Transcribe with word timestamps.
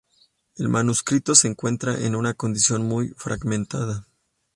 El 0.55 0.67
manuscrito 0.67 1.35
se 1.35 1.47
encuentra 1.47 1.99
en 1.99 2.15
una 2.15 2.33
condición 2.33 2.81
muy 2.87 3.09
fragmentada. 3.09 4.07